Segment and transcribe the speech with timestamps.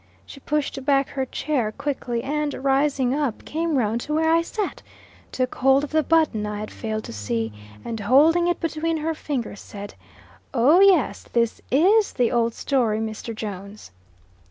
[0.25, 4.81] She pushed back her chair quickly, and rising up, came round to where I sat,
[5.31, 7.53] took hold of the button I had failed to see,
[7.85, 9.93] and holding it between her fingers, said,
[10.55, 13.35] "Oh, yes, this is the old story, Mr.
[13.35, 13.91] Jones!"